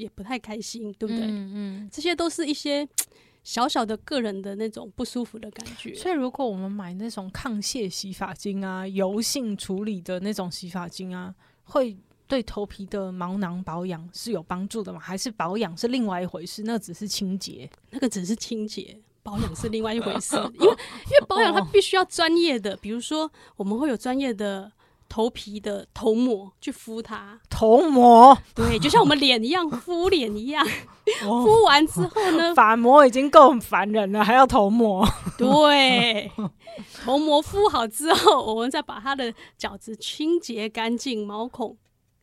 [0.00, 1.26] 也不太开心，对不对？
[1.26, 2.88] 嗯，嗯，这些都是一些
[3.44, 5.94] 小小的个人的那种不舒服的感觉。
[5.94, 11.34] 所以，如果我们买那种抗屑洗发精啊、油性处理的那种洗发精啊，
[11.64, 11.94] 会
[12.26, 14.98] 对头皮的毛囊保养是有帮助的吗？
[14.98, 16.62] 还是保养是另外一回事？
[16.64, 20.36] 那只是清洁，那个只是清洁，保养是另外一回事。
[20.58, 24.72] 因为，因为保养它必须要专业的，比如说我们会有专业的。
[25.10, 30.64] 头皮的头膜去敷它，头膜对，就像我们脸一样敷脸一样，
[31.20, 35.04] 敷完之后呢，发膜已经够烦人了，还要头膜。
[35.36, 36.30] 对，
[37.04, 41.76] 头膜敷好之后，我们再把它的角质清洁干净，毛孔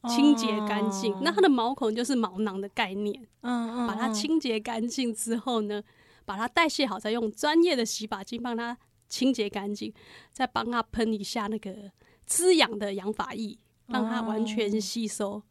[0.08, 1.14] 清洁干净。
[1.22, 5.84] 那它的毛孔就是毛囊的概念，嗯嗯，把它清洁干净之后呢，
[6.24, 8.78] 把它代谢好，再用专业的洗发精帮它
[9.10, 9.94] 清洁干净，
[10.32, 11.92] 再帮它喷一下那个。
[12.28, 15.32] 滋养的养法液，让它完全吸收。
[15.32, 15.44] 哦、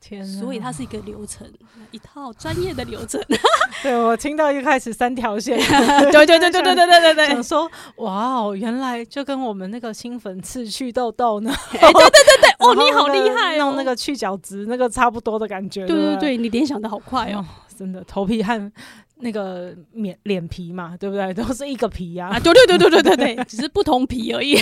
[0.00, 1.50] 天，所以它是一个流程，
[1.90, 3.20] 一套专业的流程。
[3.82, 5.58] 对，我听到一开始三条线，
[6.12, 11.50] 对对对对对对对对对，想说哇哦，原来就跟我们那个清粉刺去痘痘呢。
[11.72, 15.86] 哎、欸，对对对对，哦，你好厉害哦，弄那个去角质那个差不多的感觉。
[15.86, 17.46] 对对对，你联想的好快哦，哦，
[17.76, 18.72] 真的，头皮和
[19.16, 21.34] 那个脸脸皮嘛，对不对？
[21.34, 22.36] 都是一个皮呀、啊。
[22.36, 24.60] 啊，对对对对对对对，只是不同皮而已。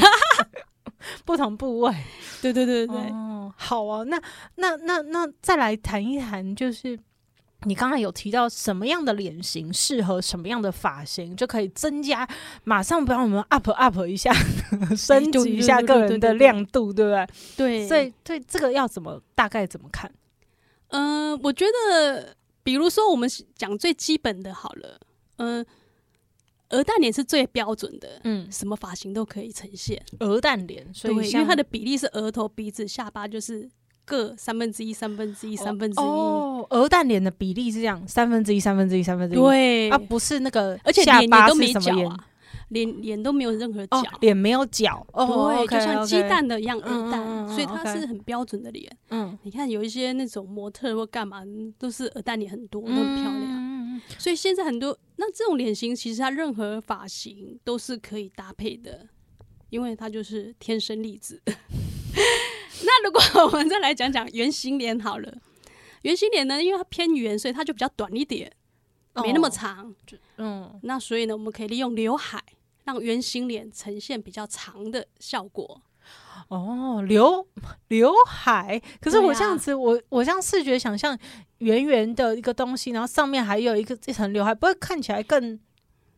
[1.24, 1.94] 不同部位，
[2.42, 4.20] 对对对对，哦，好啊，那
[4.56, 6.98] 那那那再来谈一谈，就是
[7.62, 12.28] 你刚才有提到什么样的脸型适合什么样的发型，就可以增加，
[12.64, 14.32] 马上帮我们 up up 一下，
[14.96, 17.26] 升级一下个人的亮度，对不对？
[17.56, 20.10] 对，所以对这个要怎么大概怎么看？
[20.88, 25.00] 嗯、呃，我觉得，比如说我们讲最基本的好了，
[25.36, 25.66] 嗯、呃。
[26.70, 30.02] 鹅蛋脸是最标准的，嗯，什么发型都可以呈现。
[30.20, 33.68] 鹅蛋脸，所以因为它的比例是额头、鼻子、下巴，就是
[34.04, 36.04] 各三分之一、三分之一、三分之一。
[36.04, 39.38] 哦，鹅蛋脸的比例是这样，三分之一、三分之一、三分之一。
[39.38, 42.16] 对，啊，不是那个，而且脸脸都没角啊，
[42.70, 43.02] 脸？
[43.02, 48.90] 脸都没有任何角，脸没有角，对，就像鸡蛋的一样鹅蛋，所以它是很标准的脸。
[49.10, 51.42] 嗯，你看有一些那种模特或干嘛，
[51.78, 53.75] 都是鹅蛋脸很多，都很漂亮。
[54.18, 59.08] 所以现在很多那这种脸型，其实它任何发型都是可以搭配的，
[59.70, 61.40] 因为它就是天生丽质。
[62.84, 65.34] 那如果我们再来讲讲圆形脸好了，
[66.02, 68.52] 圆形脸呢，因为它偏圆，所以它就比较短一点，
[69.14, 69.88] 没那么长。
[69.88, 69.94] 哦、
[70.36, 72.42] 嗯，那所以呢，我们可以利用刘海，
[72.84, 75.82] 让圆形脸呈现比较长的效果。
[76.48, 77.46] 哦，刘
[77.88, 81.18] 刘海，可是我这样子，啊、我我这样视觉想象
[81.58, 85.58] 圆圆的一个东西，然后上面还有一个一层刘海，不会看起来更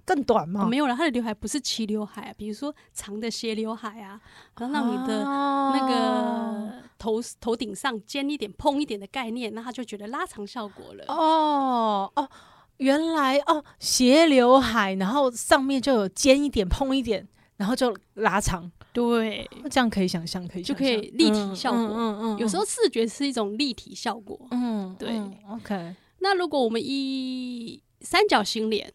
[0.04, 0.64] 更短吗？
[0.64, 4.20] 哦、没有了，它的刘海不是齐刘海啊，比如说长的斜刘海啊，
[4.58, 11.04] 然后让你的那个头、哦、头顶上尖一点、蓬一点的概念，那他就觉得拉长效果了。
[11.08, 12.28] 哦哦，
[12.76, 18.70] 原来哦斜刘海，然后上面就有尖一点、蓬一点，然后就拉长。
[18.98, 21.80] 对，这样可以想象，可以就可以立体效果。
[21.80, 24.36] 嗯嗯，有时候视觉是一种立体效果。
[24.50, 25.10] 嗯，对。
[25.10, 28.92] 嗯、OK，那如果我们一三角形脸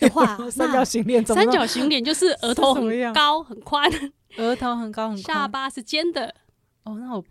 [0.00, 3.90] 的话， 三角形脸，三角形脸就是额头很高很宽，
[4.36, 6.32] 额头很高很宽，下巴是尖的。
[6.84, 7.24] 哦，那我，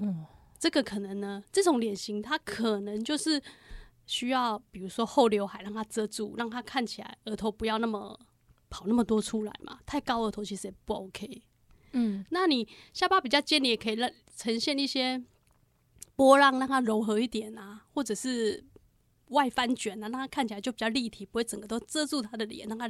[0.00, 0.24] 嗯，
[0.58, 3.42] 这个可能呢，这种脸型它可能就是
[4.06, 8.16] 需要，比如说后刘海让它遮住，让它看起来额头不要那么。
[8.68, 9.78] 跑那么多出来嘛？
[9.86, 11.40] 太高额头其实也不 OK。
[11.96, 15.22] 嗯，那你下巴比较尖，你也可以让呈现一些
[16.14, 18.62] 波浪，让它柔和一点啊，或者是
[19.28, 22.88] 外翻卷啊，让它看起来就比较立体，不会整个都遮住他的脸，让他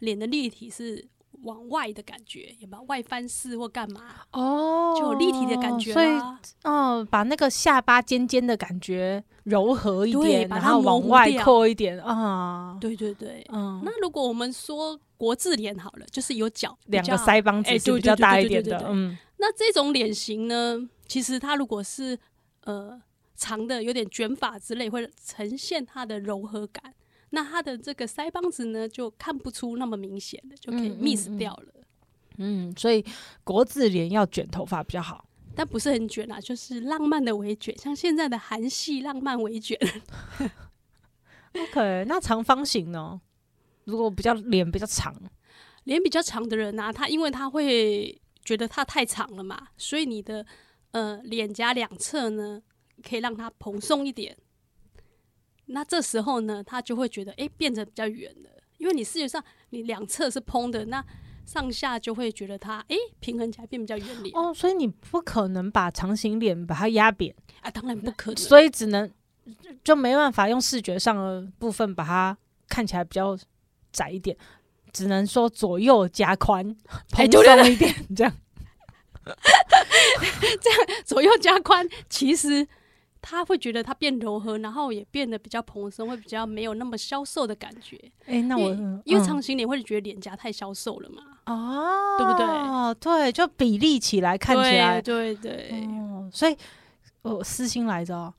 [0.00, 1.08] 脸的立体是
[1.42, 4.02] 往外的感觉，有没有外翻式或干嘛？
[4.32, 5.94] 哦，就有立体的感觉啊。
[5.94, 12.76] 所以，哦，把那个下巴尖尖的感觉柔和一点，然后往外扩一点啊。
[12.80, 13.80] 对对对，嗯。
[13.84, 18.84] 那如果我们说国字脸好了，就是有角，两个腮帮子是比较大一点的。
[18.88, 22.18] 嗯，那这种脸型呢，其实它如果是
[22.64, 23.00] 呃
[23.34, 26.94] 长的，有点卷发之类，会呈现它的柔和感。
[27.30, 31.72] 那它的这个腮帮子呢，就看不出那么明显的，就可以 miss 掉了。
[32.38, 33.04] 嗯，嗯，嗯，所以
[33.42, 35.24] 国字脸要卷头发比较好。
[35.54, 39.78] 但不是很卷啊，就是浪漫的微卷，像现在的韩系浪漫微卷。
[41.56, 43.20] OK，那长方形呢？
[43.86, 45.12] 如果比较脸比较长，
[45.84, 50.46] 脸比较长的人啊，他因为他会觉得他太长了嘛，所以你的
[50.92, 52.62] 呃脸颊两侧呢，
[53.02, 54.36] 可以让它蓬松一点。
[55.66, 61.04] 那这时候呢，他就会觉得哎、欸，变得比较圆了，因为你视觉上你两侧是蓬的，那
[61.44, 64.54] 上下就会觉得它哎、欸、平衡起来变比较圆脸哦。
[64.54, 69.10] 所以你不可能把长形脸把它压扁啊，当然不可能，所以只能。
[69.84, 72.36] 就没办法用视觉上的部分把它
[72.68, 73.38] 看起来比较
[73.96, 74.36] 窄一点，
[74.92, 76.62] 只能说左右加宽，
[77.10, 78.32] 蓬松一点这样。
[80.60, 82.64] 这样左右加宽，其实
[83.20, 87.96] 他会觉得他变柔和，然后也变得比较蓬松，会比较没有那么消瘦的感觉。
[88.26, 88.70] 哎、欸，那我
[89.04, 91.22] 因为，长形脸会觉得脸颊太消瘦了嘛？
[91.46, 92.46] 哦，对不对？
[92.46, 95.84] 哦对，就比例起来看起来，对对，对。
[95.86, 96.56] 哦，所以
[97.22, 98.32] 我私心来着。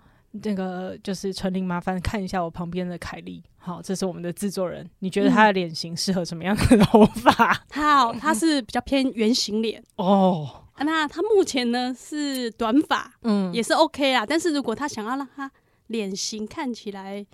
[0.43, 3.43] 那个就是纯玲，麻烦看一下我旁边的凯莉。
[3.57, 4.89] 好，这是我们的制作人。
[4.99, 7.53] 你觉得她的脸型适合什么样的头发？
[7.71, 10.63] 好，她是比较偏圆形脸哦。
[10.79, 14.25] 那她目前呢是短发，嗯，也是 OK 啦。
[14.25, 15.51] 但是如果她想要让她
[15.87, 17.25] 脸型看起来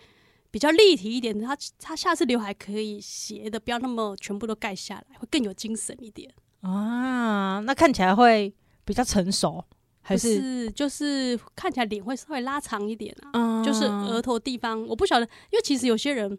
[0.49, 6.31] 比较立体一点，她她下次刘海可以斜的，不要那么全部都盖下来，会更有精神一点
[6.61, 7.59] 啊。
[7.59, 8.51] 那看起来会
[8.83, 9.63] 比较成熟。
[10.03, 16.37] 还是，是就是看起来脸会稍微拉长一点啊，嗯、就是额头地方，我不晓得，因为其实有些人，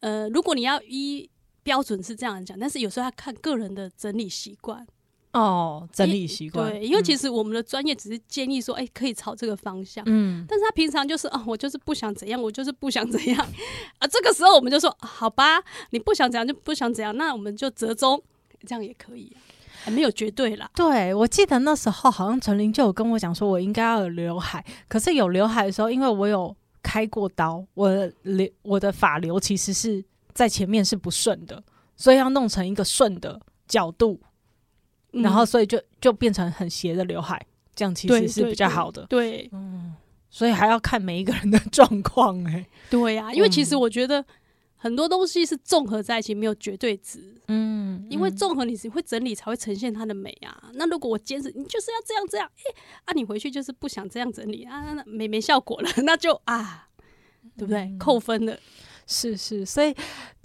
[0.00, 1.28] 呃，如果你要依
[1.62, 4.86] 标准是这样讲，但是有时候要看个人的整理习惯。
[5.32, 13.46] 哦，整理习惯对，因为其实我们的专业只是建议说，哎、欸，可以朝这个方向，嗯，但是他平常就是哦，我就是不想怎样，我就是不想怎样
[13.98, 18.22] 啊，这个时候我们就说，好吧，你不想怎样就不想怎样，那我们就折中，
[18.66, 19.30] 这样也可以。
[19.82, 20.70] 还没有绝对啦。
[20.74, 24.64] 对，我记得那时候好像陈琳就有跟我讲说，我应该要有刘海。
[24.88, 31.62] 可是有刘海的时候，因为我有开过刀，我的流我的发流其实是在前面是不顺的，
[31.96, 34.20] 所以要弄成一个顺的角度，
[35.12, 37.40] 嗯、然后所以就就变成很斜的刘海，
[37.74, 39.06] 这样其实是比较好的。
[39.06, 39.94] 对，嗯，
[40.30, 42.66] 所以还要看每一个人的 状况哎。
[42.90, 44.24] 对呀、啊，因为其实我觉得。
[44.76, 47.34] 很多东西是综合在一起，没有绝对值。
[47.48, 50.70] 嗯，因为综合你是会整理才会呈现它的美啊。
[50.74, 56.88] 那如果我坚持，你就是要这样这样，诶、欸，啊，你回去就是不想这样整理啊，那没没效果了， 那就啊，
[57.56, 57.80] 对不对？
[57.80, 58.58] 嗯、扣分了。
[59.06, 59.94] 是是，所以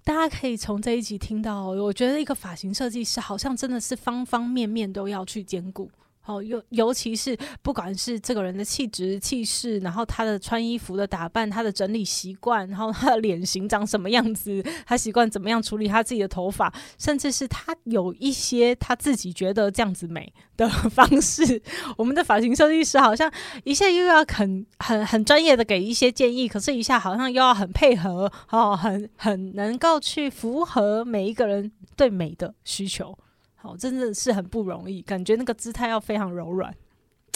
[0.03, 5.89] 大家可以从这一集听到，我觉得一个发型设计师好像真的是方方面面都要去兼顾。
[6.31, 21.61] 哦，尤尤其是不管是这个人的气质、气势，然后他的穿衣服的打扮，他的整理习惯，然后他的脸型长什么样子，他习惯怎么样处理他自己的头发，甚至是他有一些他自己觉得这样子美的方式。
[21.97, 23.31] 我们的发型设计师好像
[23.63, 33.17] 一下又要很很很专业的给一些建议，可是一下好像又要很配合，哦，很很能够去符合每一个人对美的需求。
[33.61, 36.75] 好，真的是很不容易，感觉那个姿态要非常柔软。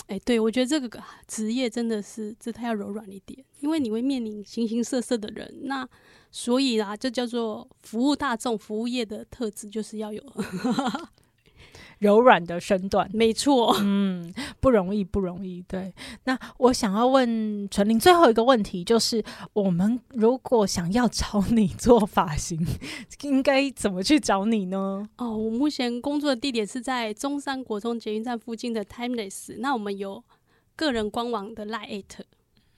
[0.07, 5.87] 哎、对，我觉得这个职业真的是姿态要柔软一点，因为你会面临形形色色的人，那
[6.31, 10.23] 所以啦，就叫做服务大众、服务业的特质，就是要有。
[11.99, 15.61] 柔软的身段，没错，嗯，不容易，不容易。
[15.67, 15.93] 对，
[16.25, 19.23] 那我想要问纯玲最后一个问题，就是
[19.53, 22.59] 我们如果想要找你做发型，
[23.21, 25.07] 应该怎么去找你呢？
[25.17, 30.23] 哦，我目前工作的地点是在中山国中捷运站附近的 Timeless，那我们有
[30.75, 32.03] 个人官网的 Line@，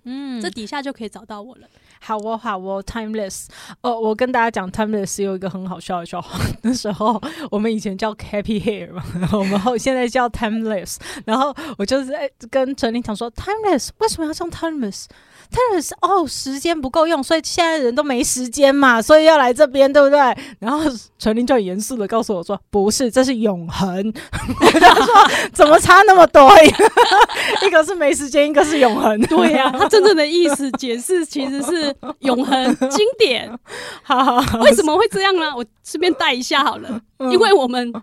[0.04, 1.68] 嗯，这底下就可以找到我了。
[2.00, 3.48] 好哦，好哦，Timeless。
[3.82, 6.40] 哦，我跟大家讲，Timeless 有一个很好笑的笑话。
[6.62, 7.22] 那时候
[7.52, 10.98] 我们以前叫 Happy Hair 嘛，然 后我们后现在叫 Timeless。
[11.26, 15.06] 然后我就是在跟陈林讲说，Timeless 为什么要叫 Timeless？
[15.50, 20.20] 他是哦，时间不够用，所以现在人都没时间嘛，所以要来这边，对不对？
[20.60, 20.80] 然后
[21.18, 24.12] 陈琳就很严肃的告诉我说：“不是，这是永恒。
[24.80, 25.06] ”他说
[25.54, 26.50] ：“怎么差那么多？
[27.66, 33.50] 一个是没时间，一个是永恒。”对呀、啊，他真正的意思解释其实是永恒经典。
[34.04, 35.56] 好好好，为什么会这样呢？
[35.56, 37.94] 我顺便带一下好了，嗯、因为我们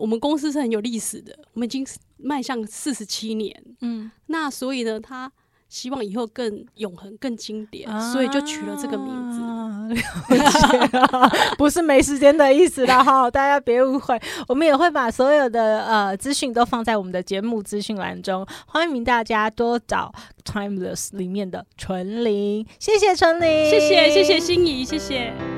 [0.00, 3.54] 我们公司是很有历史的，我们已经迈向四十七年。
[3.80, 5.30] 嗯，那所以呢，他。
[5.68, 9.40] 希望以后更永恒、更经典，啊、所以就取了这个名字。
[11.56, 14.20] 不是没时间的意思啦，哈， 大家别误会。
[14.46, 20.12] 我们也会把所有的呃资讯都放在我们的节目资讯栏中，欢迎大家多找
[20.44, 22.66] Timeless 里面的纯玲。
[22.78, 25.57] 谢谢纯玲，谢谢谢谢心怡，谢谢。